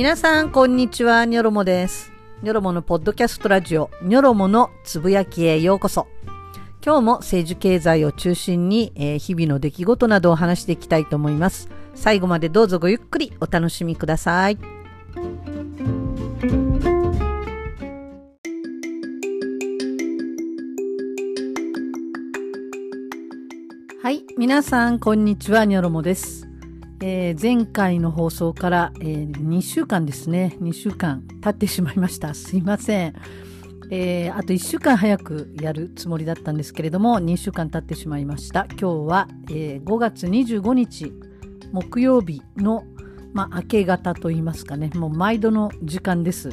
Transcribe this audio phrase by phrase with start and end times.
[0.00, 1.26] 皆さん、こんにちは。
[1.26, 2.10] ニョロモです。
[2.42, 6.06] ニョロモのポッドキャストラジオ、ニョロモのつぶやきへようこそ。
[6.82, 11.68] 今日も政治経済を中心に、えー日々の出来事などを話していきたいと思います。
[11.94, 14.56] 最後までどうぞごゆっくりお楽しみください。
[24.02, 25.66] はい、皆さん、こんにちは。
[25.66, 26.49] ニョロモです。
[27.02, 30.56] えー前回の放送から、え2週間ですね。
[30.60, 32.34] 2週間経ってしまいました。
[32.34, 33.14] すいません。
[33.90, 38.66] えーあと1週間早くやるつもりだったんですけれども、2週間経ってしまいました。
[38.78, 41.12] 今日は、えー5月25日
[41.72, 42.84] 木曜日の、
[43.32, 46.50] まあ、明け方といいますかね、もう毎度の時間です。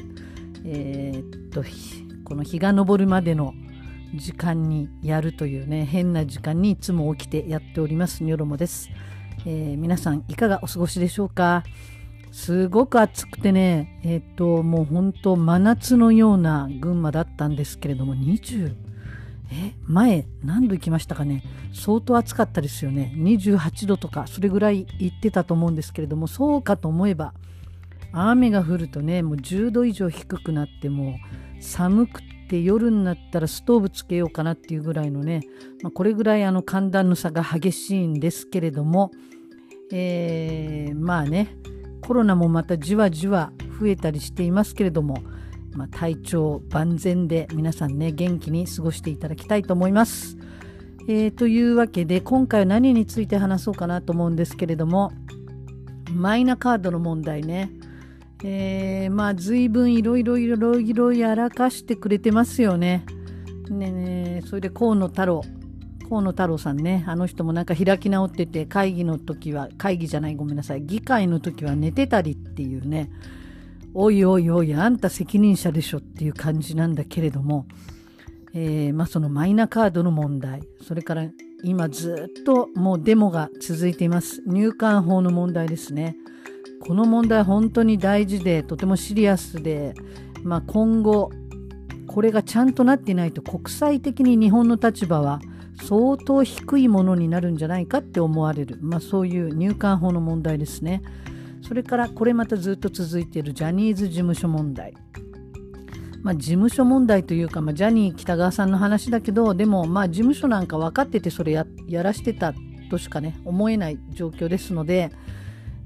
[0.64, 1.62] えーっと、
[2.24, 3.54] この日が昇るまでの
[4.16, 8.90] 時間にやるというね、変な時間にいつも起きてやっております、ニョロモです。
[9.46, 11.64] えー皆さんいかがお過ごしでしょうか？
[12.32, 18.76] すごく暑くてね、えっ、と、もう本当真夏のような群馬だったんですけれども、20、
[19.52, 21.44] え、前何度行きましたかね？
[21.74, 23.14] 相当暑かったですよね。
[23.18, 27.34] 28度とか、それぐらい行ってたと思うんですけれども、そうかと思えば、
[28.12, 31.18] 雨が降るとね、もう10度以上低くなって、も
[31.60, 35.42] う寒くて夜になったらストーブつけようかなっていうぐらいのね、
[35.82, 39.12] まあ、これぐらいあの寒暖の差が激しいんですけれども、
[39.92, 41.56] えーまあね
[42.02, 45.18] コロナもまたじわじわ増えたりしていますけれども、
[45.74, 50.38] まあ、体調万全で皆さんね元気に過ごしていただきたいと思います。
[51.10, 55.12] えーというわけで今回は何について話そうかなと思うんですけれども
[56.12, 57.72] マイナカードの問題ね。
[58.44, 63.06] えー、まあ随分いろいろいろいろやらかしてくれてますよね。
[63.70, 65.42] ねねそれで河野太郎。
[66.10, 67.04] 河野太郎さんね。
[67.08, 70.84] あの人もなんか開き直ってて会議の時は会議じゃないごめんなさい。
[70.84, 73.10] 議会の時は寝てたりっていうね。
[73.94, 77.66] おいおいおいあんた責任者でしょっていう感じなんだけれども、
[78.54, 80.62] えーまあ、そのマイナカードの問題。
[80.88, 81.26] それから
[81.64, 84.44] 今ずっともうデモが続いています。
[84.46, 86.16] 入管法の問題ですね。
[86.88, 89.94] この問題本当に大事でとてもシリアスで、
[90.44, 91.32] まあ、今後
[92.08, 95.42] これがちゃんとなっていないと国際的に日本の立場は
[95.86, 101.04] 相当低いものになるんじゃないかって思われる、まあ、そういう入管法の問題ですね。
[101.62, 104.94] それからこれまたずっと続いているジャニーズ事務所問題。
[106.24, 112.54] まあ、事務所問題というか、まあ、ジャニー喜多川さんの話だけどでもまあ事務所なんか分かっててそれややらしてた
[112.90, 115.12] としかね思えない状況ですので、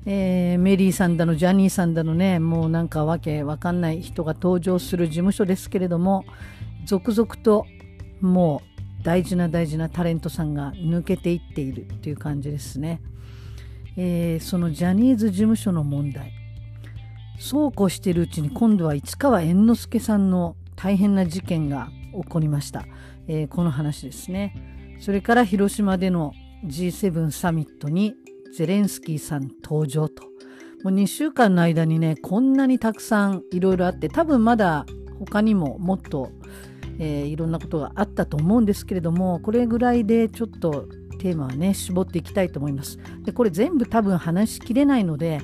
[0.06, 6.26] えーメリーさんだのジャニーさんだのねもうなんかわけわかんない人が登場する事務所ですけれども
[6.86, 7.66] 続々と
[8.20, 8.62] も
[9.00, 13.02] う大事な大事なタレントさんが抜けていっているという感じですね、
[13.98, 16.32] えーそのジャニーズ事務所の問題。
[17.40, 22.86] そうこうしているうちに今度は市川猿之助さんの大変な事件が起こりました、
[23.28, 24.98] えーこの話ですね。
[25.00, 26.34] それから広島での
[26.66, 28.14] G7 サミットに
[28.54, 30.24] ゼレンスキーさん登場と
[30.84, 34.86] もう2週間の間にねこんなにたくさんいろいろあって多分まだ
[35.20, 36.32] 他にももっと、
[37.00, 40.88] えーいろんなことがあったと思うんですけれどもこれぐらいでちょっと
[41.20, 45.40] テーマはね絞っていきたいと思いますでこれ全部多分話しきれないので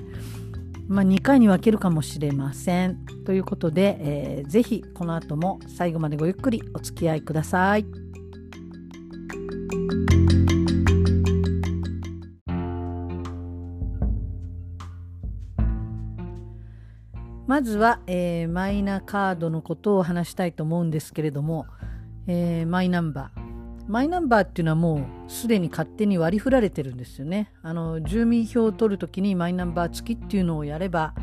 [0.88, 3.06] まあ、2回に分けるかもしれません。
[3.26, 7.86] ということで、えーぜひこの後も最後までごゆっくりお付き合いください。
[17.48, 21.66] まずは、えーマイナカードのことを話したいと思うんですけれども、
[22.28, 23.48] えーマイナンバー。
[23.88, 27.54] マイナンバーっていうのはもうすでに勝手に割り振られてるんですよね。
[27.64, 31.14] あの住民票を取るときにマイナンバー付きっていうのをやれば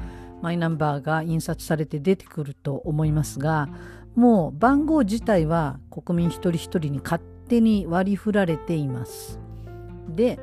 [0.41, 3.69] マイナンバーが印刷されて出てくると思いますが
[4.15, 9.39] もう番号自体は国民一人一人に勝手に割り振られています。
[10.09, 10.39] で、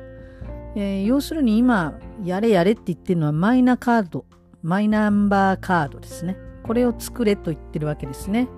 [0.76, 4.26] えー要するに今やれやれって言ってるのはマイナカード
[4.62, 6.36] マイナンバーカードですね。
[6.62, 8.48] これを作れと言ってるわけですね。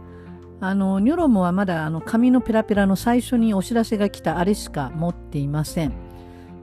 [0.60, 5.92] あのニョロモはまだあの紙のペラペラの最初にお知らせが来たあれしか持っていません、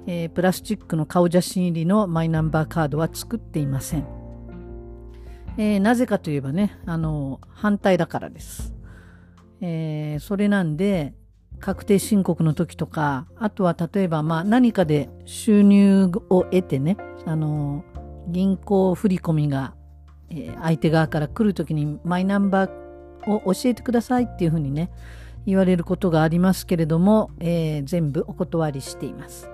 [0.07, 4.07] えープラスチックの顔写真入りのマイナンバーカードは作っていません、
[5.57, 8.73] えーなぜかといえばねあの反対だからです、
[9.59, 11.13] えーそれなんで
[11.59, 16.97] 確定申告の時とかあとは例えばまあ何かで収入を得てね
[17.27, 17.83] あの
[18.31, 19.75] 銀行振込が、
[20.29, 22.71] えー相手側から来る時にマイナンバー
[23.27, 24.89] を教えてくださいっていうふうにね
[25.45, 29.49] 言われることがありますけれども、えー全部お断りしています。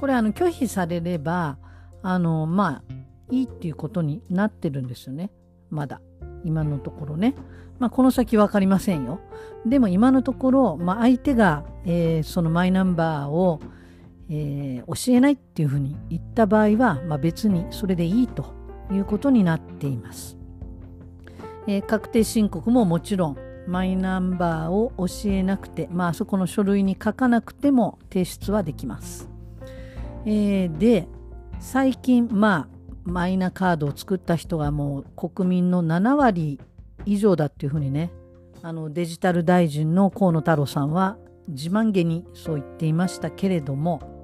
[0.00, 1.58] これあの拒否されれば
[2.02, 2.94] あのまあ
[3.30, 5.30] いいっていうことになってるんですよね。
[5.70, 6.00] まだ。
[6.44, 7.34] 今のところね、
[7.78, 9.20] まあ、この先分かりませんよ。
[9.66, 13.60] でも今のところ、まあ、相手が、えー、そのマイナンバーを、
[14.28, 18.54] えー、教えないっていうふうに言った場合は、まあ、別にそれでいいと
[18.90, 20.36] いうことになっています、
[21.66, 23.36] えー、確定申告ももちろん
[23.66, 29.28] マイナンバーを教えなくて、まあそこの書類に書かなくても提出はできます。
[30.24, 31.08] えー、で、
[31.58, 36.60] 最近、まあ、マイナカードを作った人がもう国民の7割
[37.04, 38.12] 以上だっていうふうにね、
[38.62, 41.16] あのデジタル大臣の河野太郎さんは
[41.48, 44.15] 自慢げにそう言っていましたけれども、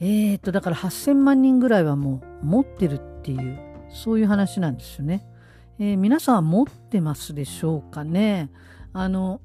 [0.00, 3.58] えーと、だから8000万人ぐらいはもう持ってるっていう、
[3.90, 5.26] そういう話なんですよね。
[5.78, 8.50] えー、皆さんは持ってますでしょうかね？
[8.92, 9.40] あの、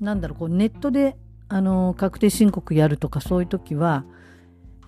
[0.00, 1.16] なんだろう、こうネットで
[1.48, 4.04] あの確定申告やるとかそういう時は、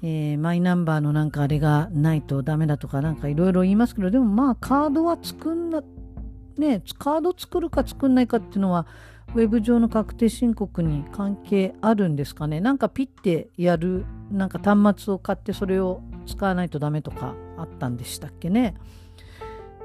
[0.02, 5.82] えー、マイナンバーのなんかあれがないとダメだとかなんかいろいろ言いますけどでもまあカードは作んな
[6.58, 8.86] ねカード作るか作んないかっていうのは
[9.36, 12.58] ウェブ上の確定申告に関係あるんですかね？
[12.58, 18.74] なんかピッてやるなんか端末を買ってそれを使わないとダメとかあったんでしたっけね？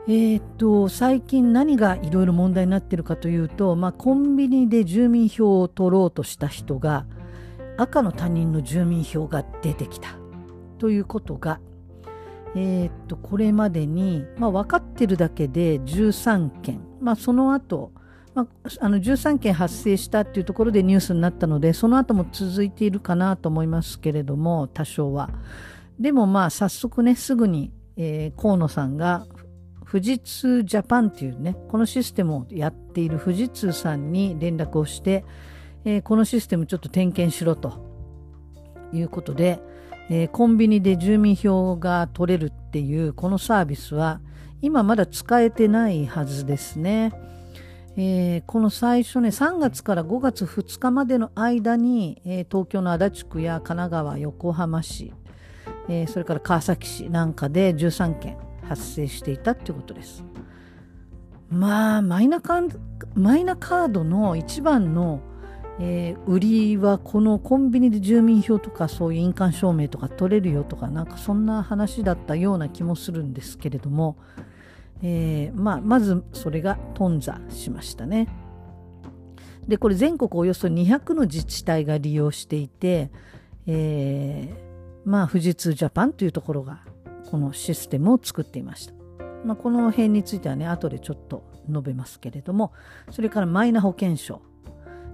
[0.07, 7.05] えー、っと最近何がいろいろ問題になってるかというと、まあ、コンビニで住民票を取ろうとした人が
[7.77, 10.15] 赤の他人の住民票が出てきた
[10.79, 11.59] ということが、
[12.55, 17.91] えー、っとこれまでに、まあ、分かってるだけで13件、まあ、その後、
[18.33, 25.29] まあ、あの13件発生したっていうところでニュースになったのでその後も続いているかなと思いますけれども多少は。
[25.99, 29.27] でもまあ早速ねすぐに、えー、河野さんが
[29.91, 35.25] 富士通ジャパンっていうね、このシステムをやっている富士通さんに連絡をして、
[35.83, 37.91] えー、このシステムちょっと点検しろと
[38.93, 39.59] いうことで、
[40.09, 44.21] えー、コンビニで住民票が取れるっていうこのサービスは
[44.61, 47.11] 今まだ使えてないはずですね。
[47.97, 55.13] えー、この最初ね3月から5月2日までの間に、えー、東京の足立区や神奈川横浜市、
[55.89, 60.23] えー、それから川崎市なんかで13件発生していたっていうことです。
[61.49, 62.79] まあマイナカー
[63.13, 65.19] マイナカードの一番の、
[65.81, 74.15] え、売りはこのコンビニで住民票とかそういう印鑑証明とか取れるよとかなんかそんな話だったような気もするんですけれども、
[75.03, 78.27] えー、まあ、まずそれが頓挫しましたね。
[79.67, 83.11] でこれ全国およそ200の自治体が利用していて、
[83.67, 86.81] えー、まあ富士通ジャパンというところが
[87.29, 88.93] このシステムを作っていました。
[89.45, 92.73] まあ、この辺についてはね後でちょっと述べますけれども
[93.09, 94.41] それからマイナ保険証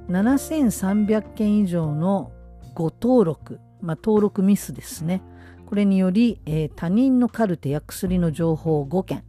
[0.09, 2.31] 7300件以上の
[2.73, 5.21] 誤登録、まあ、登録ミスですね
[5.65, 9.23] これにより、えー、他人のカルテや薬の情報5件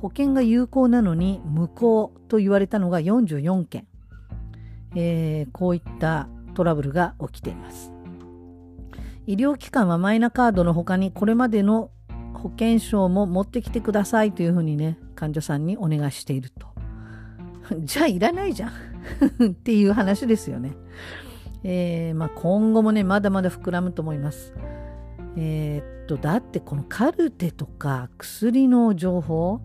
[0.00, 3.86] 保険が有効なのに無効と言われたのが44件、
[4.94, 7.92] えー、こういったトラブルが起きています。
[9.26, 11.90] 医療機関はマイナカードの他にこれまでの
[12.32, 16.68] 保険証も持ってきてくださいというふうにね患者さんにお願いしていると。
[17.84, 18.70] じゃあいらないじゃん。
[19.50, 20.72] っていう話ですよね、
[21.62, 24.54] えー、まあ、今後もねまだまだ膨らむと思います。
[25.36, 29.60] えー、っとだってこのカルテとか薬の情報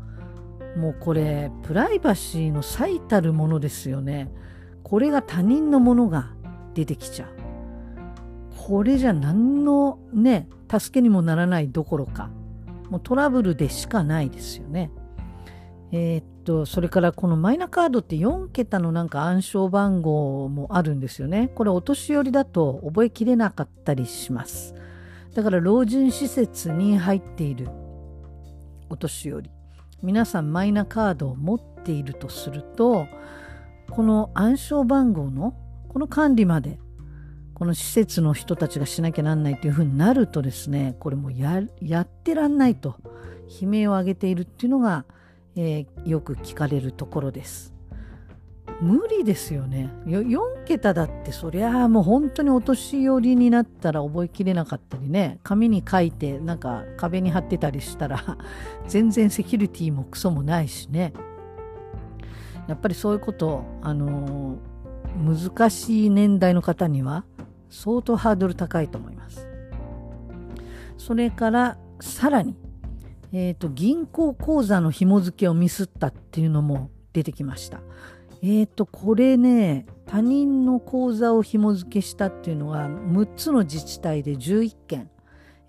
[0.77, 4.31] もうこれプライバシーの最たるものですよね
[4.83, 6.31] これが他人のものが
[6.73, 7.29] 出てきちゃう
[8.57, 12.29] これじゃ何のね助けにもならないどころか
[12.89, 14.91] もうトラブルでしかないですよね。
[15.91, 21.49] えー、っと、それからこのマイナカードって4桁のなんか暗証番号もあるんですよね。
[21.55, 24.75] これお年寄りだと覚えきれなかったりします。
[25.33, 27.67] だから老人施設に入っている
[28.89, 29.49] お年寄り、
[30.03, 33.07] 皆さんマイナカードを持っているとすると、
[33.89, 35.55] この暗証番号の
[35.87, 36.79] この管理まで
[37.53, 42.95] この施設の人たちがしなきゃなんないというふうになるとですねこれもややってらんないと
[43.61, 45.05] 悲鳴を上げているっていうのが、
[45.55, 47.73] えー、よく聞かれるところです。
[48.81, 49.93] 無理ですよね。
[50.05, 58.37] 4桁だってそりゃあもう本当にお年寄りになったら覚えきれなかったりね紙に書いてなんか壁に貼ってたりしたら
[58.87, 61.13] 全然セキュリティもクソもないしね
[62.67, 67.25] やっぱりそういうことあのー、難しい年代の方には
[67.69, 69.47] 相当ハードル高いと思います。
[70.97, 72.55] それからさらに、
[73.33, 77.81] えーと、銀行口座の紐付けをミスったっていうのも出てきました。
[78.43, 85.09] えっ、ー、とこれね他人の口座を紐付けしたっていうのは6つの自治体で11件、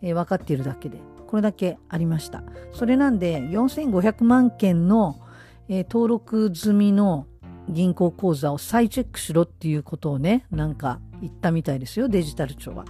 [0.02, 2.42] えー、分かっているだけでこれだけありました。
[2.72, 5.20] それなんで4500万件の、
[5.68, 7.26] えー、登録済みの
[7.68, 12.84] 銀行口座を再チェックしろっていうことをねなんか言ったみたいですよデジタル庁は。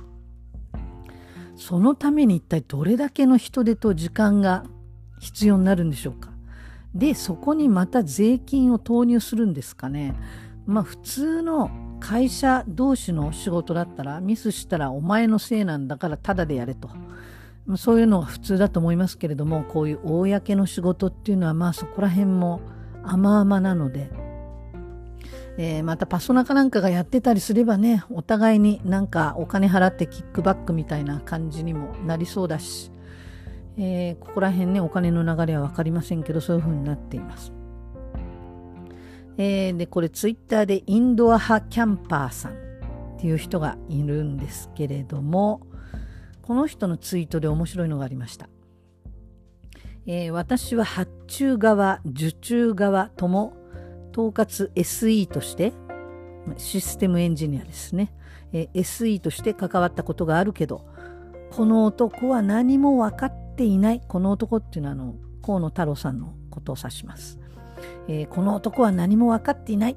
[1.57, 4.65] そのために一体どれだけの人手と時間が
[5.21, 6.34] 必要になるんでしょうか。
[6.95, 10.15] でそこにまた税金を投入するんですかね。
[10.67, 11.71] まあ普通の
[12.01, 16.91] 会社同士の仕事だったらミスしたらお前のせいなんだからタダでやれと。
[17.77, 22.61] そういうのが普通だと思いますけれどもこういう公の仕事っていうのはまあそこら辺も
[23.03, 24.11] 甘々なので、
[25.57, 32.91] えー、またパソナカなんかがやってたりすればねお互いになんかお金払ってキックバックみたいな感じにもなりそうだし、
[33.77, 37.53] えー、ここら辺ねお金の流れは分かりませんけどそういう風になっています。
[39.37, 42.57] えー、で、これツイッターでインドア派キャンパーさんっ
[43.19, 45.61] ていう人がいるんですけれども、
[46.43, 48.49] この人のツイートで面白いのがありました。
[50.07, 53.57] えー、私は発注側、受注側とも
[54.13, 55.73] 統括 SE として、
[56.57, 58.13] システムエンジニアですね、
[58.53, 60.87] えー、SE として関わったことがあるけど、
[61.51, 64.03] この男は何も分かってていない。
[64.07, 67.39] この男っていうのはあの河野太郎さんのことを指します。
[68.09, 69.97] えー、この男は何も分かっていない。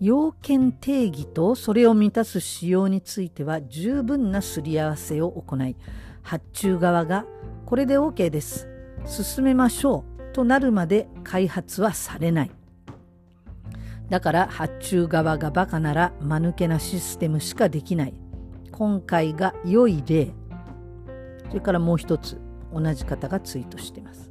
[0.00, 5.76] 要件定義とそれを満たす仕様については十分なすり合わせを行い、
[6.22, 7.26] 発注側が
[7.66, 8.66] これで OK です。
[9.06, 12.50] 進めましょうとなるまで開発はされない。
[14.08, 18.14] だから発注側がバカなら間抜けなシステムしかできない。
[18.72, 20.32] 今回が良い例。
[21.50, 22.40] それからもう一つ
[22.72, 24.30] 同じ方がツイートしています。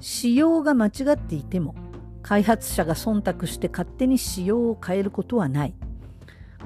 [0.00, 1.74] 仕様が間違っていても
[2.22, 5.74] 開発者が忖度して勝手に仕様を変えることはない。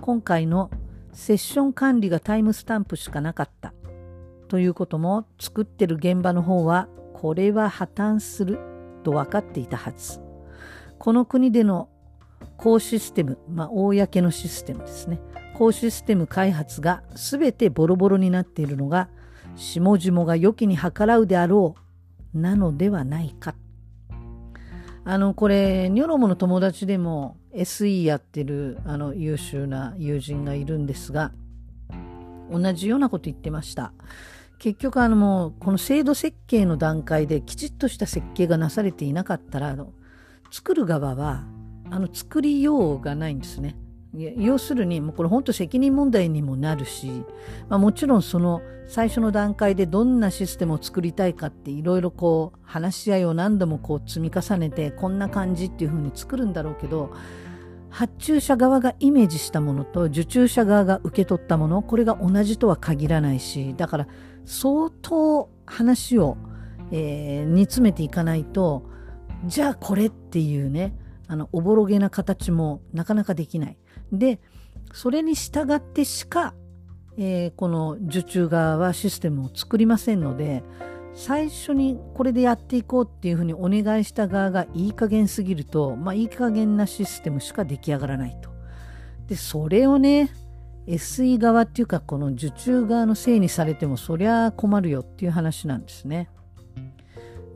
[0.00, 0.70] 今回の
[1.12, 3.72] セッション管理がタイムスタンプしかなかった。
[4.48, 8.58] ということも作ってる現場の方はこれは破綻する
[9.02, 10.20] と分かっていたはず。
[10.98, 11.88] この国での
[12.56, 15.20] 高システム、まあ、公のシステムですね。
[15.54, 19.08] 高システム開発が全てボロボロになっているのが
[19.56, 21.74] 下々が良きに計らうであろ
[22.34, 23.54] うなのではないか。
[25.04, 31.32] あの、これ、ニョロモの友達でも SE やってるあの優秀な友人がいるんですが、
[32.50, 33.92] 同じようなこと言ってました。
[34.58, 39.92] 結局あのもうこの制度設計の段階できちっとした設計がなされていなかったらあの
[40.50, 41.44] 作る側は
[41.90, 43.76] あの作りようがないんですね。
[44.14, 47.24] 要するにもうこれ本当責任問題にもなるし、
[47.68, 57.12] まあ、もちろんその最初の段階でどんなシステムを作りたいかっていろいろこう話し合いを何度もこう積み重ねてこんな感じっていうふうに作るんだろうけど
[57.90, 64.08] 発注者側がイメージしたものと受注者側が受け取ったものこれが同じとは限らないしだから
[64.44, 66.36] 相当話を、
[66.92, 68.88] えー、煮詰めていかないと
[69.44, 70.94] じゃあこれっていうね
[71.28, 73.76] あのおぼろげな形もなかなかできない。
[74.12, 74.40] で
[74.92, 76.54] それに従ってしか、
[77.18, 80.62] えー、この受注側はシステムを作りませんので
[81.14, 88.50] 最初にこれでやっていこうっていうふうにお願いした側がいい加減すぎると、まあ、いい加減なシステムしか出来上がらないと。
[89.26, 90.30] でそれをね
[90.86, 96.28] SE 側っていうかこの受注側のせいにされてもそりゃ困るよっていう話なんですね。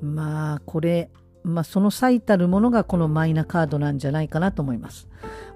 [0.02, 1.10] まあこれ
[1.42, 5.08] まあ、その最たるものがこのマイナカードなんじゃないかなと思います。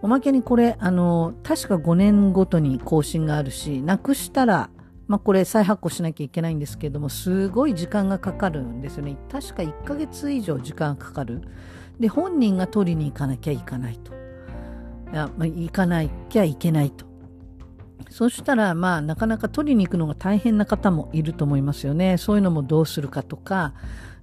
[0.03, 4.71] おまけにこれ、あの、確か5年ごとに更新があるし、なくしたら、
[5.07, 9.17] まあ、これ再発行しなきゃいけないんですけれども、すごい時間がかかるんですよね。
[9.31, 11.43] 確か1ヶ月以上時間がかかる。
[12.00, 14.12] で、本人が取りに行かなきゃいけないと。
[15.12, 17.07] いや、まあ、行かなきゃいけないと。
[18.11, 22.17] そしたら、まあ、なかなか取りに行くのが大変な方もいると思いますよね。
[22.17, 23.75] そういうのもどうするかとか、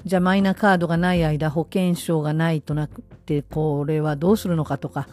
[0.05, 5.07] じゃあマイナカードがない間保険証がないとなくてこれはどうするのかとか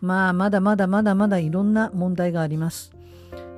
[0.00, 2.92] まあまだまだまだまだいろんな問題があります。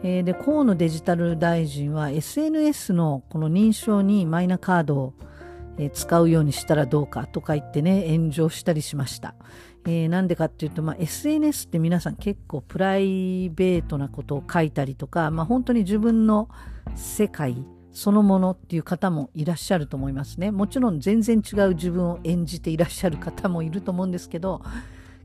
[0.05, 5.15] えー、で河野デジタル大臣は SNS のこの認証にマイナカードを、
[5.81, 9.35] え使うようにしたらどうかとか言ってね炎上したりしました。
[9.87, 16.49] えー、なんでかっていうと、まあ、SNS って皆さん結構プライベートなことを書いたりとか、まあ、本当に自分の
[16.97, 20.51] 世界そのものっていう方もいらっしゃると思いますね。
[20.51, 24.63] もちろん全然違う自分を演じていらっしゃる方もいると思うんですけど、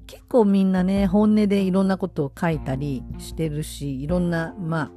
[0.07, 4.91] 結構みんなね、本音でいろんなことを書いたりしてるし、いろんな、まあ、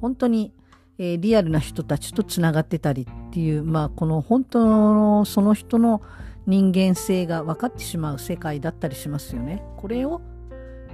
[0.00, 0.52] 本当に、
[0.98, 6.02] えー、リアルな人たちとつながってたりっていう、まあ、この本当のその人の
[6.46, 9.62] 人間性が分かってしまう世界だったりしますよね。
[9.76, 10.20] これを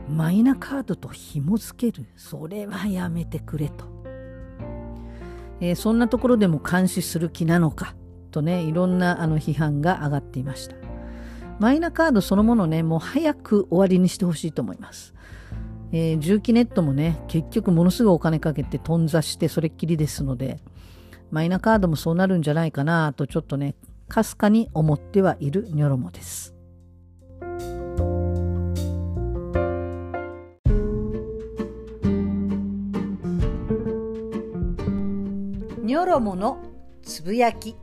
[0.08, 2.06] マイナカードと紐付ける。
[2.16, 3.99] それはやめてくれと。
[5.60, 7.94] えー、そんなところでも監視する気なのか？
[8.30, 10.76] とねいろんなあの批判が上がっていました。
[11.58, 15.14] マイナカードそのものねもう早く終わりにしてほしいと思います。
[15.92, 20.60] えー、重機ネットもね結局ものすごいお金かけて頓挫してそれっきりですので
[21.30, 23.74] マイナカードもそうなるんじゃないかなとちょっとね
[24.08, 26.54] かすかに思ってはいるニョロモです。
[35.90, 36.62] ニョロモの
[37.02, 37.74] つぶやき。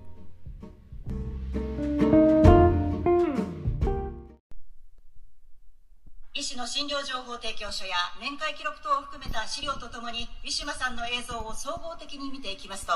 [6.34, 12.94] 医師の診療情報提供書や面会記録等を含めた資料とともにウィシュマさんの映像を総合的に見ていきますと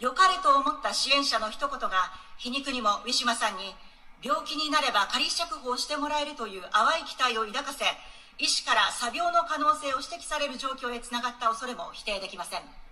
[0.00, 1.90] 良かれと思った支援者の一言が
[2.38, 3.76] 皮肉にもウィシュマさんに
[4.22, 7.84] 病気になれば仮釈放してもらえるという淡い期待を抱かせ
[8.38, 12.87] 医師から作病の可能性を指摘される状況へつながった恐れも否定できません。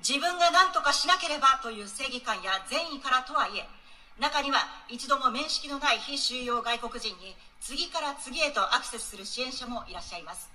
[0.00, 3.66] 自分が何とかしなければという正義感や善意からとはいえ
[4.20, 10.50] 中には一度も面識のない非収容外国人に次から次へとアクセスする支援者もいらっしゃいます。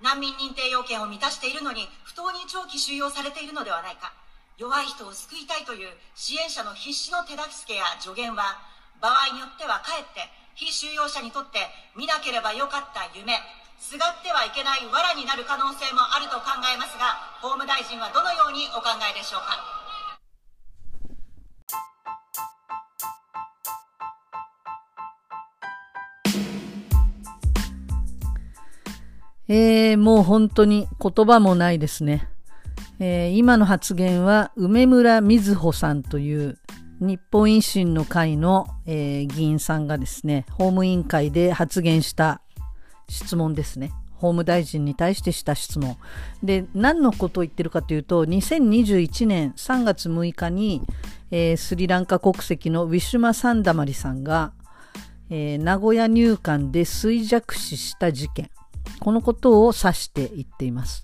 [0.00, 4.12] 難民認定要件を満たしているのに不当に長期収容されているのではないか。
[4.56, 8.56] 弱い人を救いたいという支援者の必死の手助けや助言は
[9.00, 11.58] 場合によってはかえって非収容者にとって
[11.96, 13.34] 見なければよかった夢
[13.84, 19.58] すがってはいけない藁になる可能性もあると考えますが法務大臣はどのようにお考えでしょうか？
[29.48, 32.30] えー、もう本当に言葉もないですね。
[32.98, 36.58] えー、今の発言は梅村瑞穂さんという
[37.00, 42.40] 日本維新の会の、えー、議員さんがですね、法務委員会で発言した
[43.08, 43.92] 質問ですね。
[44.14, 45.96] 法務大臣に対してした質問。
[46.42, 50.82] で、何のことを言ってるかというと、2021年3月6日に、
[51.30, 54.52] えー、スリランカ国籍のウィシュマ・サンダマリさんが、
[55.30, 58.50] えー、名古屋入管で衰弱死した事件。
[59.00, 61.02] このことを指して言っています。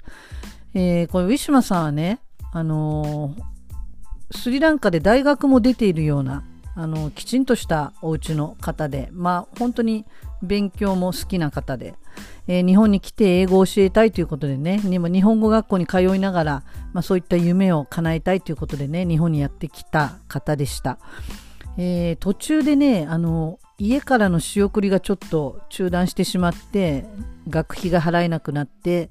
[0.73, 2.21] えー、これウィシュマさんはね、
[2.53, 3.35] あの、
[4.31, 10.07] スリランカで大学も出ているような、あの、きちんとしたお家の方で、まあ本当に
[10.42, 11.94] 勉強も好きな方で、
[12.48, 20.98] えー、日本に来て英語を教えたいということでね、今日本語学校に通いながら、まあ、そういった夢を叶えたいということでね、日本にやってきた方でした。
[21.76, 27.07] えー、途中でね、あの家からの仕送りがちょっと中断してしまって
[27.48, 29.09] 学費が払えなくなって、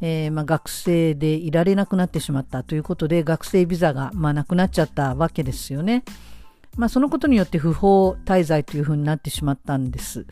[0.00, 6.04] えー、まあ、学生でいられなくなってしまったということで学生ビザが、まあ、なくなっちゃったわけですよね。
[6.76, 10.26] まあ、そのことによって不法滞在というふうになってしまったんです。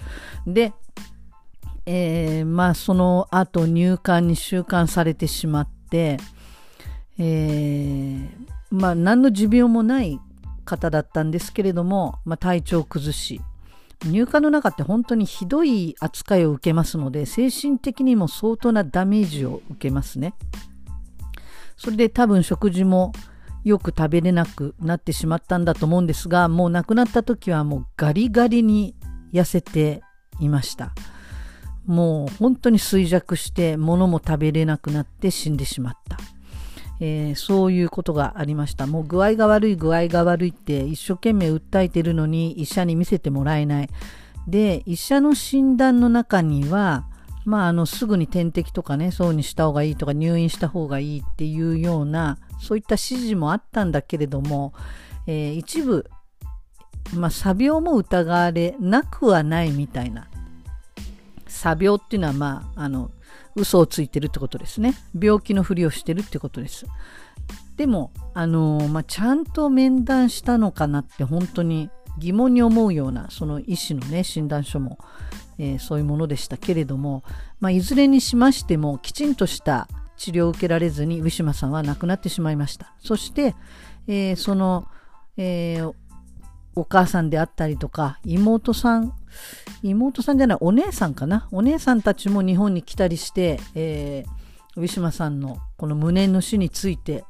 [0.47, 0.73] で、
[1.87, 6.19] えー、まあその後入管に収監されてしまって、
[7.19, 8.29] えー、
[8.71, 10.19] まあ何の持病もない
[10.65, 13.41] 方だったんですけれども、まあ、体調を崩し、
[14.07, 20.35] 入管の中って本当にひどい扱いを受けますので精神的にも相当なダメージを受けますね
[21.77, 23.13] それで多分食事も
[23.65, 28.95] よく食べれなくなってしまったんだと思うんですがもう亡くなった時はもうガリガリに
[29.33, 30.03] 痩せて
[30.41, 30.93] いました
[31.87, 36.19] もう本当に衰弱して物も食べれなくなって死んでしまった
[37.01, 38.87] えー、そういうことがありました。
[38.87, 43.89] もう具合が悪い具合が悪いって一生懸命訴えてるのに医者に見せてもらえない。
[44.47, 47.07] で、医者の診断の中には、
[47.47, 54.73] まあ、あの、すぐに点滴とかね、そうにした方がいいとか入院した方がいいっていうような、そういった指示もあったんだけれども、
[55.27, 56.09] えー、一部、
[57.15, 60.29] まあ、作病も疑われなくはないみたいな。
[61.47, 63.11] 作病っていうのは、まあ、あの、
[63.57, 64.95] 嘘をついてるってことですね。
[65.19, 66.87] 病気のふりをしてるってことです。
[67.77, 74.99] でも、あのまあ、ちゃんと面談したのかなって本当に疑問に思うようなその医師のね診断書も、
[75.59, 77.25] えー、そういうものでしたけれども、
[77.59, 79.89] まあ、いずれにしましてもきちんとした
[80.21, 83.55] 治療を受けられずにウィシュマさんは亡くなってしまいましたそして、
[84.07, 84.87] えー、その、
[85.39, 85.95] えー、
[86.75, 89.15] お母さんであったりとか妹さん
[89.83, 91.49] 妹さんじゃないお姉さんかな？
[91.53, 97.25] お姉さんたちも日本に来たりして、えー、ウィシュマさんのこの無念の死について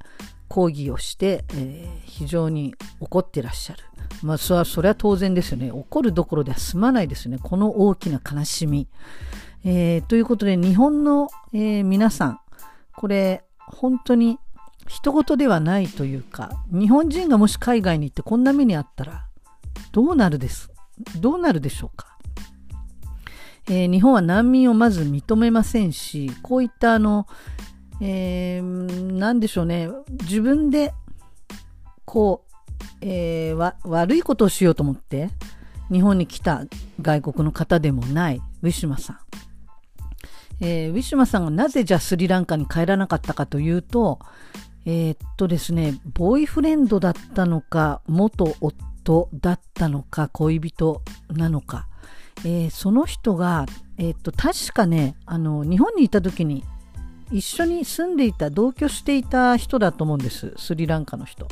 [0.49, 3.85] 抗議をして、えー、非常に怒ってらっしゃる。
[4.23, 5.71] まあそれはそれは当然ですよね。
[5.71, 7.39] 怒るどころでは済まないですよね。
[7.41, 8.89] この大きな悲しみ。
[9.63, 12.40] えー、ということで日本の、えー、皆さん
[13.01, 14.39] これ本当に
[14.87, 19.25] 人事ではないというか日本人がもし海外に行ってこんな目にあったら
[19.91, 20.71] どうなるです？
[21.19, 22.19] どうなるでしょうか、
[23.69, 27.27] えー、日本は難民をまず認めませんしこういったあの、
[28.03, 29.89] えー、なんでしょうね、
[30.25, 30.93] 自分で、
[32.05, 35.31] こう、えー、わ、悪いことをしようと思って、
[35.91, 36.65] 日本に来た
[37.01, 39.30] 外国の方でもないウィシュマさん。
[40.61, 44.19] えー、ウィシュマさんがなぜじゃスリランカに帰らなかったかというと、
[44.85, 51.87] えー、っとですね、ボーイフレンドだったのか、元夫だったのか、恋人なのか、
[52.45, 53.67] えー、その人が、
[53.99, 56.65] え、っと、確かね、あの、日本にいた時に
[57.31, 61.47] 一緒に住んでいた、同居していた人だと思うんです、スリランカの人。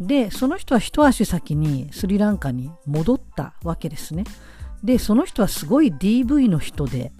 [0.00, 4.24] で、その人は一足先にスリランカに戻ったわけですね。
[4.82, 7.12] で、その人はすごい DV の人で、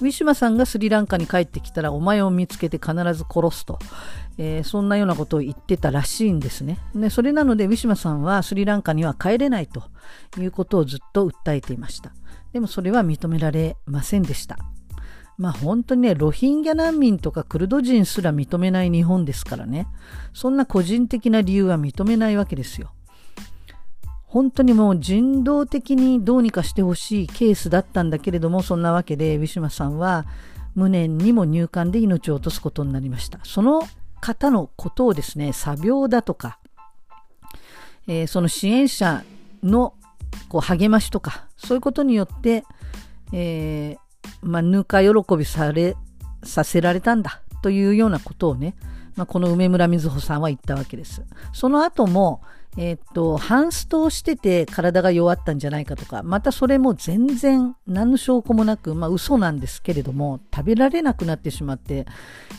[0.00, 3.78] ウィシュマさんがスリランカに帰ってきたらお前を見つけて必ず殺すと、
[4.36, 6.78] えー、そんなようなことを言ってたらしいんですね。
[6.94, 9.84] でそれなのでウィシュマさんはスリランカには帰れないと
[10.38, 12.12] いうことをずっと訴えていました。
[12.52, 14.58] でもそれは認められませんでした。
[15.38, 19.86] まあ本当にね、ロヒンギャ難民とかクルド人すら認めない日本ですからね、
[20.32, 22.90] そんな個人的な理由は認めないわけですよ。
[24.26, 30.26] 本当にもう人道的にどうにかしてほしいケースだったんだけれども、そんなわけで、ウィシュマさんは
[30.74, 33.38] 無念にも入管で命を落とすことになりました。
[33.44, 33.82] その
[34.20, 36.58] 方のことをですね、作病だとか、
[38.08, 39.24] えー、その支援者
[39.62, 39.94] の
[40.48, 42.64] こう励ましとか、そういうことによって、
[43.32, 43.98] えー、
[44.42, 45.96] まあ、ぬか喜びされ、
[46.42, 48.74] させられたんだというようなことをね、
[49.16, 51.22] まあ、この梅村瑞穂さんは言ったわけです。
[51.52, 52.42] その後も、
[52.78, 62.06] え、っと、ハンストをしてて体が弱ったんじゃないかとか、またそれも全然何の証拠もなく、まあ嘘なんですけれども、食べられなくなってしまって、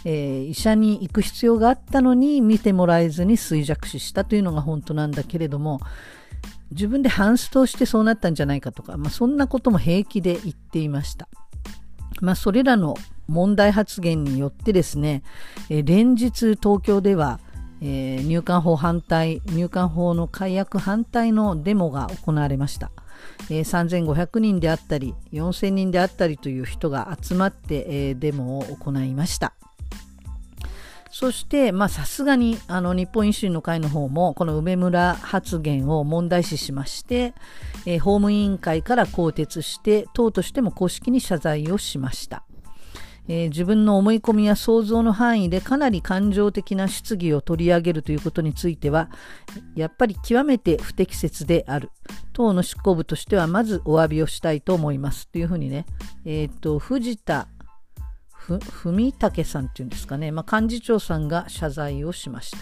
[0.05, 5.81] えー、医者に行く必要があったのに見てもらえずに衰弱死したというのが本当なんだけれども、
[6.71, 11.27] 自分でハンストをしてそうなったんじゃないかとか、まあそんなことも平気で言っていました。
[12.21, 12.95] まあそれらの
[13.27, 15.21] 問題発言によってですね、
[15.69, 17.39] えー、連日東京では
[17.81, 22.91] えー、入管法反対、入管法の解約反対のデモが行われました。
[23.49, 29.53] えー、3500人であったり、4000人であったりという人が集まって、えー、デモを行いました。
[31.11, 37.33] そして、まあ、さすがに、あの、日本維新の会の方も、この梅村発言を問題視しまして、
[37.85, 42.43] えー、法務委員会から更迭して、党としても公式に謝罪をしました。
[43.27, 49.09] えー、自分の思い込みや想像の範囲でかなり感情的な質疑を取り上げるということについては、
[49.75, 51.91] やっぱり極めて不適切である。
[52.33, 55.27] 党の執行部としては、まずお詫びをしたいと思います。
[55.27, 55.85] というふうにね、
[56.25, 57.47] えっ、ー、と、藤田
[58.47, 62.57] 文武さんっていうんですかね、まあ、幹事長さんが謝罪をしました。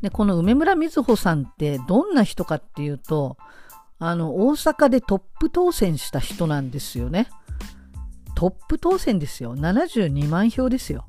[0.00, 3.36] で、この梅村瑞穂さんってどんな人かっていうと、
[4.00, 7.28] あの、大阪でトップ当選した人なんですよね。
[8.42, 9.54] トップ当選ですよ。
[9.54, 11.06] 72万票ですよ。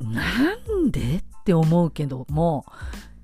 [0.00, 0.22] な
[0.56, 1.16] んで？
[1.16, 2.64] って思うけども、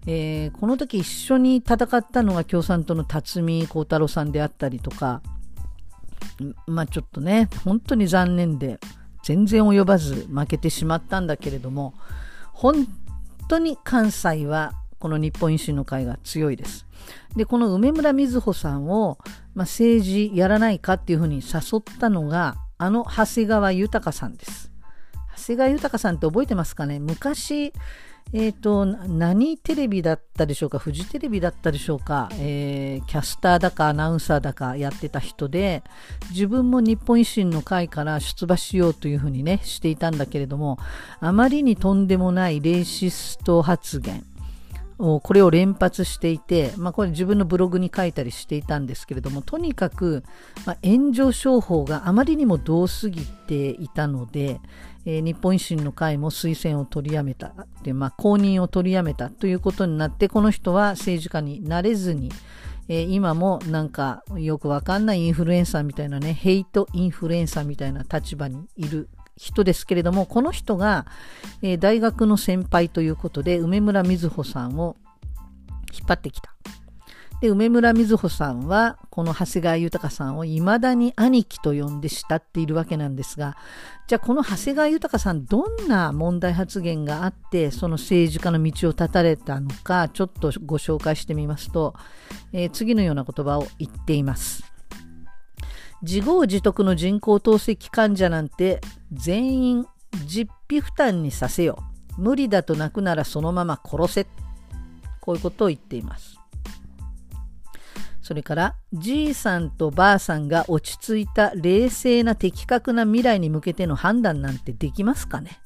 [0.06, 5.22] えー、この時一緒に戦ったのが共産党の辰巳幸太郎さんであったりとか、
[6.66, 8.78] まあちょっとね、本当に残念で、
[9.22, 11.94] 全然及ばず負けてしまったんだけれども、
[12.52, 12.86] 本
[13.48, 16.84] 当に関西はこの日本維新の会が強いです。
[17.36, 19.18] で、この梅村瑞穂さんを、
[19.54, 24.70] まあ、政治やらないかっていうふうに誘ったのが、あの長谷川豊さんです。
[25.36, 26.98] 長谷川豊さんって覚えてますかね？
[26.98, 27.72] 昔、
[28.32, 30.78] えっ、ー、と、何テレビだったでしょうか？
[30.78, 35.82] フジテレビだったでしょうか、えー、キャスターだかアナウンサーだかやってた人で、
[36.30, 40.78] 自分も日本維新の会から出馬しようというふうにね、していたんだけれども、
[41.20, 44.22] あまりにとんでもないレイシスト発言、
[44.98, 50.24] これを連発していて、まあ、これ自分のブログに書いたりしていたんですけれどもとにかく、
[50.66, 54.60] まあ、炎上商法があまりにも遠すぎていたので、
[55.06, 57.54] えー、日本維新の会も推薦を取りやめた。
[57.84, 62.32] で、まあ、公認を取りやめたということになってこの人は政治家になれずに、
[62.88, 69.08] えー、今もなんかよくわかんないインフルエンサーみたいなねヘイトインフルエンサーみたいな立場にいる
[69.38, 71.06] 人ですけれども、この人が、
[71.62, 74.96] えー、大学の先輩ということで、梅村瑞穂さんを
[75.92, 76.52] 引っ張ってきた。
[77.40, 83.56] で、梅村瑞穂さんは、この長谷川豊さんを未だに兄貴と呼んで慕っているわけなんですが、
[84.08, 91.94] じゃあこの長谷川豊さん、どんな問題発言があって、その政治家の道を断たれたのか、ちょっとご紹介してみますと、
[92.52, 94.67] えー、次のような言葉を言っています。
[96.02, 98.80] 自業自得の人工透析患者なんて
[99.12, 99.86] 全員
[100.26, 101.78] 実費負担にさせよ。
[102.16, 104.26] 無理だと泣くならそのまま殺せ。
[105.20, 106.38] こういうことを言っています。
[108.28, 115.58] それからじいさんとばあさんが落ち着いた冷静な的確な未来に向けての判断なんてできますかね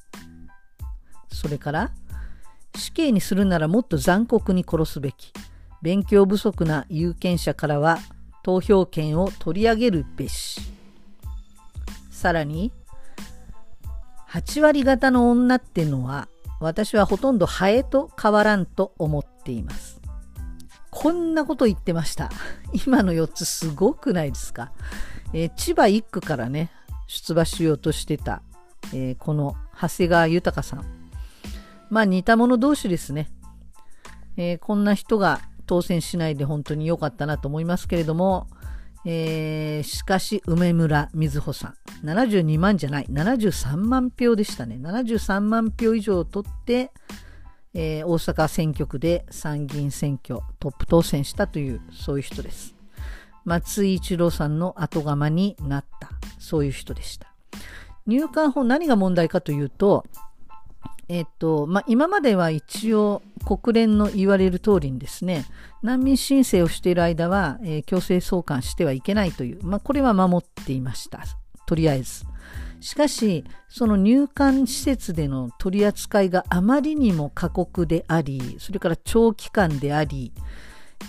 [1.27, 1.91] それから
[2.77, 5.33] 死刑にするならもっと残酷に殺すべき
[5.81, 7.99] 勉強不足な有権者からは
[8.43, 10.61] 投票権を取り上げるべし。
[12.11, 12.71] さらに
[14.29, 16.27] 8割方の女ってのは
[16.59, 19.99] 私はほとんどハエと変わらんと思っています。
[20.89, 22.29] こんなこと言ってました。
[22.85, 24.71] 今の4つすごくないですか、
[25.33, 26.71] えー、千葉1区からね
[27.07, 28.41] 出馬しようとしてた、
[28.93, 30.85] えー、この長谷川豊さん。
[31.89, 33.29] まあ似た者同士ですね、
[34.37, 35.41] えー、こんな人が
[35.73, 38.47] 当選しないで本当に良かったなと思いますけれども、
[39.05, 42.05] えー、しかし梅村瑞穂さん。
[42.05, 43.05] 72万じゃない。
[43.09, 44.77] 73万票でしたね。
[44.79, 46.91] 73万票以上取って、
[47.73, 52.75] えー、大阪選挙区で参議院選挙トップ当選したというそういう人です。
[53.43, 56.11] 松井一郎さんの後釜になった。
[56.37, 57.33] そういう人でした。
[58.05, 60.05] 入管法何が問題かというと
[61.09, 65.45] えっとまあ、今までは一応国連の言われる通りにですね
[65.81, 71.23] 難民申請をしている間は、えー、強制送還してはいけないという、まあ、これは守っていました。
[71.65, 72.25] とりあえず。
[72.83, 80.33] しかしその入管施設での取り扱いがあまりにも過酷でありそれから長期間であり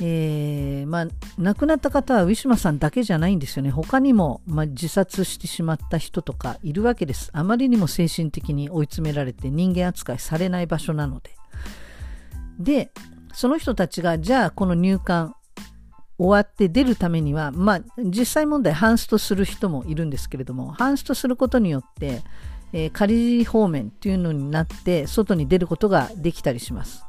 [0.00, 1.06] えー、まあ、
[1.38, 3.70] 亡くなった方はウィシュマさんだけじゃないんですよね。
[3.70, 7.30] 他にも、まあ、自殺してしまった人とかいるわけです。
[7.32, 11.30] あまりにも精神的に追い詰められて人間扱いされない場所なので。
[12.58, 12.90] で、
[13.32, 15.34] その人たちが、じゃあこの入管
[16.18, 22.22] 終わって出るためには、まあ、実際問題ハンストする人もいるんですけれども、ハンストすることによって、
[22.72, 27.04] えー、仮方面っていうのになって外に出ることができたりします。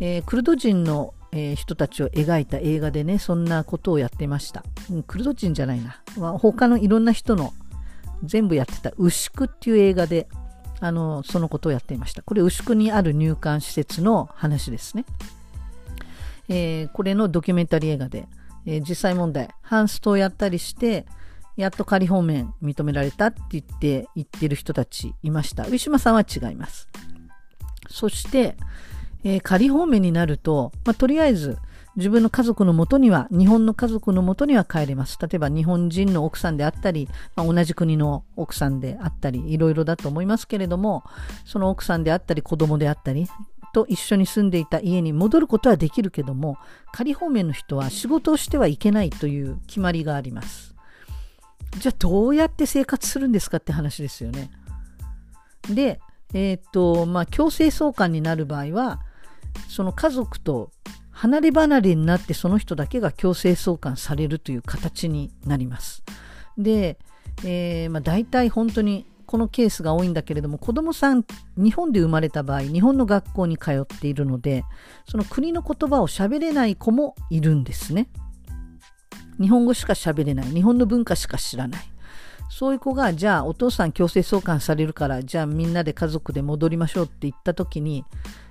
[0.00, 7.52] えー、クルド人のえー、人たちを描いた映画でねそんなことをやってました、うん、クルド人じゃないな、まあ、他のいろんな人の
[8.24, 10.28] 全部やってた牛久っていう映画で
[10.80, 12.22] あのそのことをやっていました。
[12.22, 15.04] これ牛久にある入管施設の話ですね、
[16.48, 18.28] えー、これのドキュメンタリー映画で、
[18.64, 19.48] えー、実際問題。
[19.60, 21.06] ハンストをやったりして
[21.56, 25.64] やっと仮放免認められたって言って言ってる人たちいました。
[25.64, 26.88] ウィシュマさんは違います。
[27.88, 28.56] そして
[29.28, 31.58] えー、仮放免になると、まあ、とりあえず
[31.96, 35.18] 自分の家族のもとには、日本の家族のもとには帰れます。
[35.20, 41.02] 例えば日本人の奥さんであったり、まあ、同じ国の奥さんであったり、いろいろだと思いますけれども、
[41.44, 43.26] その奥さんであったり、子供であったり、
[43.74, 46.56] と一緒に住んでいた家に戻ることはできるけども、
[46.92, 50.76] 仮放免の人は仕事をしてはいけないという決まりがあります。
[51.78, 54.50] じゃあどうやって生活するんですかって話ですよね。
[55.68, 56.00] で、
[56.32, 59.00] えっ、と、まあ、強制送還になる場合は、
[59.68, 60.70] その家族と
[61.10, 66.04] 離れ離れになってその人だけが強制送還されるという形になります。
[66.56, 66.98] で、
[67.44, 71.24] えーまあ、大体本当にこのケースが多いんだけれども子どもさん
[71.56, 74.64] 日本で生まれた場合日本の学校に通っているので
[75.06, 78.08] その国の言葉を喋れない子もいるんですね。
[79.40, 81.82] 日本語しか喋れない日本の文化しか知らない
[82.50, 88.04] そういう子がじゃあお父さん強制送還されるからじゃあみんなで家族で戻りましょうって言った時に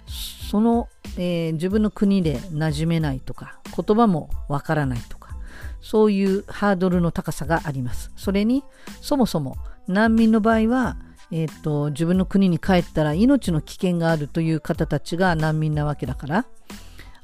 [0.07, 5.35] その、えー、自分の国で馴染めないとか言葉もわからないとか
[5.81, 8.63] そういうハードルの高さがありますそれに
[9.01, 10.97] そもそも難民の場合は、
[11.31, 16.45] えーと、自分の国に帰ったら命の危険があるという方たちが難民なわけだから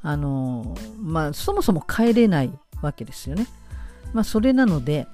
[0.01, 3.47] あのまあそもそも帰れないわけですよね。
[4.11, 5.07] まあそれなので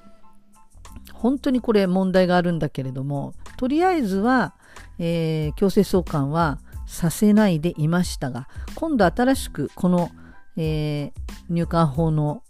[1.12, 4.54] 本当にこれ問題があるんだけれどもとりあえずは、
[4.98, 6.58] えー、強制送還は
[6.90, 10.10] させないでいましたが今度新しくこの、
[10.56, 12.42] えー、入管法の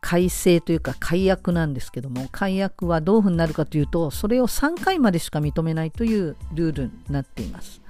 [0.00, 7.80] 改正というか解約なんですけども解約はどういうふうになるかというとそれを3回までしか認めないというルールになっています。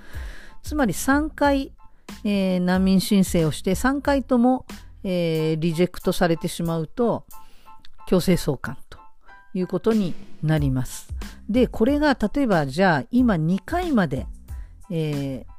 [0.62, 1.72] つまり3回、
[2.24, 4.66] えー、難民申請をして3回とも、
[5.02, 7.24] えー、リジェクトされてしまうと
[8.06, 8.98] 強制送還と
[9.54, 11.08] いうことになります。
[11.48, 14.26] でこれが例えばじゃあ今2回まで、
[14.90, 15.55] えー、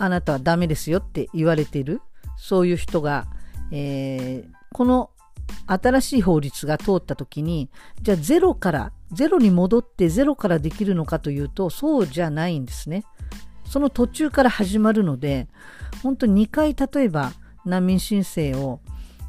[0.00, 2.00] あなたはダメですよって言われている
[2.38, 3.26] そういう人が、
[3.70, 5.10] えー、この
[5.66, 7.68] 新しい法律が通った時に
[8.00, 13.04] じゃあゼロからゼロに戻ってゼロからできるのかというとそうじゃないんですね。
[13.66, 15.48] その途中から始まるので
[16.02, 17.32] 本当に2回例えば
[17.64, 18.80] 難民申請を、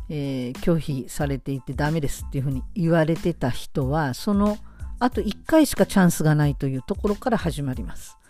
[0.10, 4.58] えー、拒否されていてダメですっていうふうに言われてた人はその
[5.00, 8.21] あと1回しかチャンスがないというところから始まります。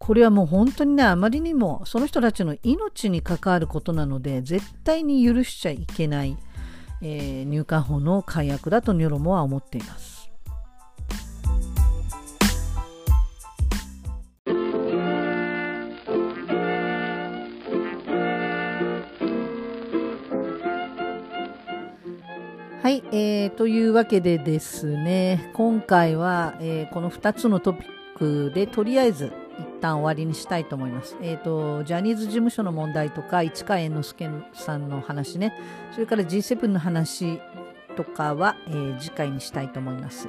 [0.00, 6.38] これはもう本当にね、あまりにもその人たちの命に関わることなので、絶対に許しちゃいけない、
[7.02, 10.30] えー、入管法の解約だとニョロモは思っています。
[22.82, 29.30] はい、えー、というわけでですね、今回は、えー、この2つのトピックでとりあえず
[29.80, 31.16] 旦終わりにしたいと思います。
[31.20, 35.54] えっ、ー、と、ジャニーズ事務所の問題とか、市川猿之助さんの話ね、
[35.92, 37.40] それから G7 の話
[37.96, 40.28] とかは、えー、次回にしたいと思います。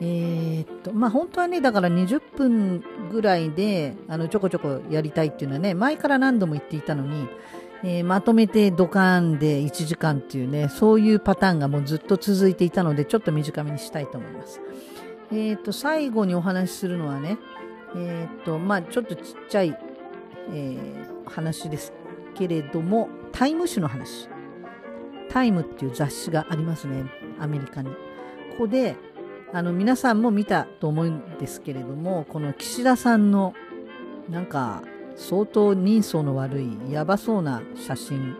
[0.00, 7.26] えー、っと、まあ、本当はね、だから20分ぐらいで、あの、ちょこちょこやりたいっていうのはね、前から何度も言っていたのに、
[7.82, 14.60] えー、まとめてドカーンで1時間っていうね、そういうパターンがもうずっと続いていたので、ちょっと短めにしたいと思います。
[15.32, 17.38] えっ、と、最後にお話しするのはね、
[17.96, 19.78] えっ、ー、と、まあちょっとちっちゃい、
[20.50, 21.92] えー、話です
[22.34, 24.28] けれども、タイム誌の話。
[25.28, 27.04] タイムっていう雑誌がありますね、
[27.38, 27.90] アメリカに。
[27.90, 27.96] こ
[28.60, 28.96] こで、
[29.52, 33.54] あの、皆さんも見たと思うんですけれども、この岸田さんの、
[34.30, 34.82] なんか、
[35.16, 38.36] 相当人相の悪いやばそうな写真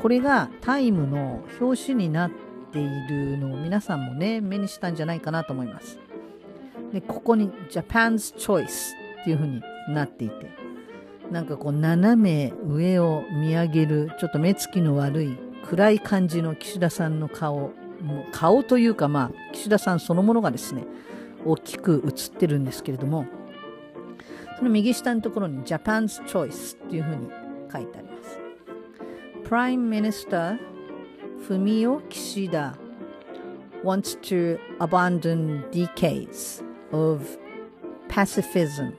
[0.00, 2.30] これがタイムの表紙になっ
[2.72, 5.98] ているのを皆さんもね目にしたんじゃないかなと思います
[6.92, 10.50] でここに Japan's Choice っていう風になっていて
[11.30, 17.72] なんかこう斜め上を見上げるちょっと目つきの悪い暗い感じの岸田さんの顔
[18.32, 20.84] 顔というかまあ岸田さんそのものがですね
[21.44, 23.26] 大きく映ってるんですけれども
[24.58, 27.28] その右下のところに Japan's Choice っていうふうに
[27.72, 28.38] 書いてあります。
[29.44, 30.58] Prime Minister
[31.48, 32.74] Fumio Kishida
[33.82, 37.38] wants to abandon decades of
[38.08, 38.92] pacifism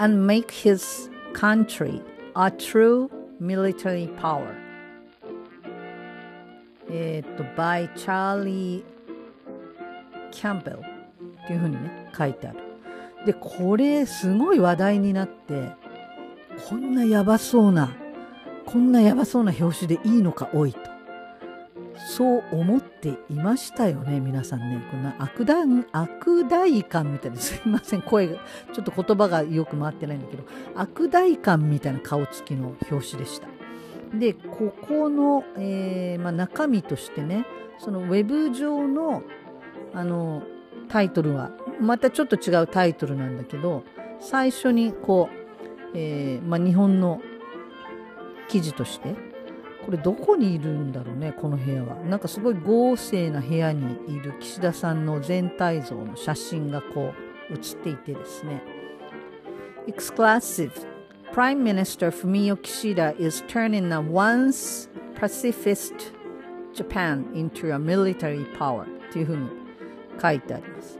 [0.00, 2.02] and make his country
[2.34, 4.54] a true military power.
[6.90, 8.82] えっと、by Charlie
[10.32, 12.58] Campbell っていうふうにね、書いてある。
[13.26, 15.72] で、これすごい話題になって、
[16.68, 17.92] こんなやばそうな、
[18.64, 20.89] こんなやばそうな表紙でいいのか、おいと。
[22.20, 24.86] そう思っていましたよね、皆さんね。
[24.90, 28.36] こんな悪大、悪大感みたいな、すいません、声が、
[28.74, 33.48] ちょっと言葉がよく回ってないんだけど、悪大感みたいな顔つきの表紙でした。
[34.18, 37.46] で、ここの、えーまあ、中身としてね、
[37.78, 39.22] そのウェブ上の、
[39.94, 40.42] あの、
[40.90, 43.84] タイトルはまたちょっと違うタイトルなんだけど
[44.18, 45.30] 最初にこ
[45.94, 47.22] う、えー、まあ、日本の
[48.48, 49.29] 記事として
[49.84, 57.12] これどこにいるんだろうねこの部屋はなんかすごい豪勢な部屋にいる岸田さんの全体像の写真がこ
[57.50, 58.62] う写っていてですね
[59.86, 60.72] Exclusive
[61.32, 66.12] Prime Minister Fumio Kishida is turning a once pacifist
[66.74, 69.48] Japan into a military power っていうふうに
[70.20, 70.98] 書いてあります。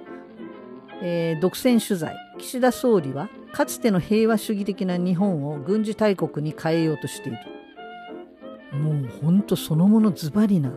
[1.03, 2.15] えー、独占取材。
[2.39, 7.39] 岸田総理は、かつての平和主義的な日本を軍事大国に変えようとしている。
[8.73, 10.73] もうほんとそのものズバリな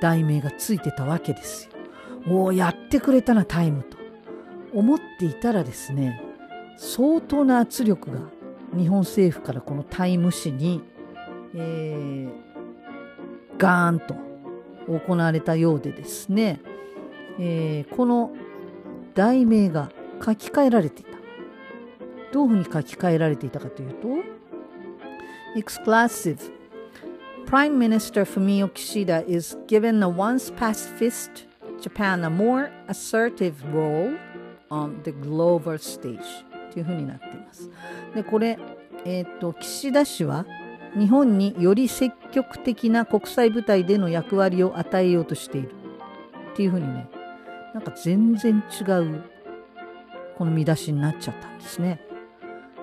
[0.00, 1.72] 題名がついてたわけですよ。
[2.28, 3.96] おお、やってくれたな、タイムと。
[4.72, 6.20] 思っていたらですね、
[6.76, 8.20] 相当な圧力が
[8.76, 10.82] 日本政府からこのタイム誌に、
[11.54, 12.32] えー、
[13.56, 14.14] ガーンと
[14.88, 16.60] 行われたようでですね、
[17.38, 18.32] えー、この
[19.14, 19.90] 題名が
[20.24, 21.14] 書き換えられていた。
[22.32, 24.08] どういうふうに書き換えられていたかというと、
[25.56, 26.50] Exclusive
[27.46, 31.46] Prime Minister Fumio Kishida is given a once pacifist
[31.80, 34.16] Japan a more assertive role
[34.70, 37.70] on the global stage というふうになっています。
[38.14, 38.58] で、これ、
[39.04, 40.46] えっ、ー、と、岸田氏は
[40.98, 45.74] 日本により積極的な国際舞台での役割を与えようとしている
[46.52, 47.08] っていうふうにね、
[47.74, 49.22] なんか全然違う
[50.38, 52.00] この見出しになっちゃったんですね。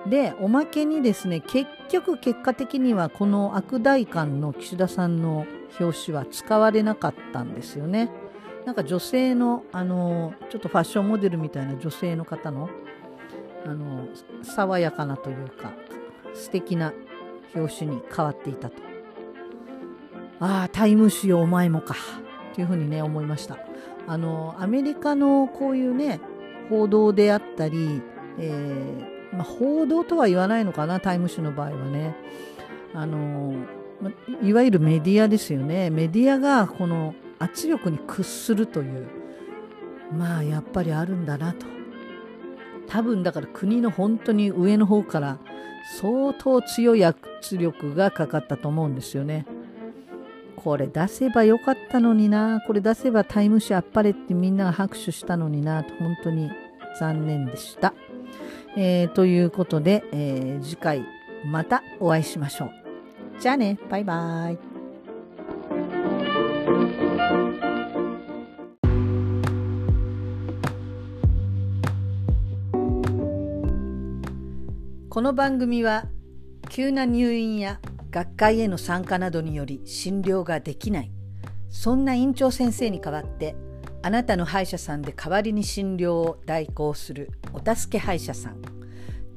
[0.06, 5.46] でおまけにですね結局結果的にはこの悪大官の岸田さんの
[5.78, 8.10] 表紙は使われなかったんですよね。
[8.64, 12.68] なんか女性のあのちょっとファッションモデルみたいな女性の方の
[13.64, 14.08] あの
[14.42, 15.72] 爽やかなというか
[16.34, 16.92] 素敵な
[17.54, 18.82] 表紙に変わっていたと。
[20.40, 21.94] ああタイム誌よお前もか
[22.54, 23.58] というふうにね思いました。
[24.08, 26.20] あのアメリカのこういうね
[26.68, 28.02] 報道であったり、
[28.38, 32.14] えー、まあ、報道とは言わないのかなタイム誌の場合はね
[32.94, 33.54] あの
[34.42, 39.08] いわゆるメディアですよねメディアがこの圧力に屈するという
[40.12, 41.66] まあやっぱりあるんだなと
[42.88, 45.38] 多分だから国の本当に上の方から
[45.98, 49.46] 相当強い圧力がかかったと思うんですよね。
[50.56, 52.62] これ出せばよかったのにな。
[52.66, 55.82] これ出せばタイム誌あっぱれってみんなが拍手したのにな。
[55.82, 56.50] 本当に
[57.00, 57.94] 残念でした。
[58.76, 61.04] えー、ということで、えー、次回
[61.44, 62.70] またお会いしましょう。
[63.40, 64.72] じゃあね、バイバイ。
[75.12, 76.06] この番組は
[76.70, 81.10] 急な入院や学会への参加などにより診療ができない
[81.68, 83.54] そんな院長先生に代わって
[84.02, 88.60] あなたの歯医者さんで代わりに診療を代行するお助け歯医者さん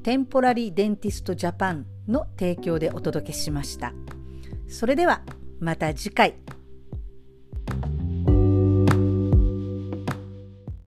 [0.02, 3.92] テンポラリーデンティストジャパンの提供でお届けしました。
[4.68, 5.22] それでは
[5.58, 6.34] また次回。